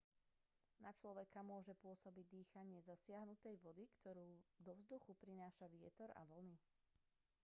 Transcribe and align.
na 0.83 0.89
človeka 0.99 1.39
môže 1.51 1.73
pôsobiť 1.83 2.25
dýchanie 2.35 2.79
zasiahnutej 2.89 3.55
vody 3.63 3.85
ktorú 4.01 4.29
do 4.65 4.71
vzduchu 4.79 5.11
prináša 5.23 5.65
vietor 5.75 6.09
a 6.19 6.25
vlny 6.29 6.57